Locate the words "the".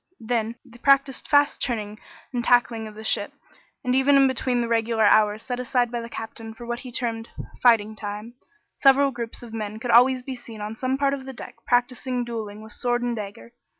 2.95-3.03, 4.61-4.67, 6.01-6.09, 11.27-11.33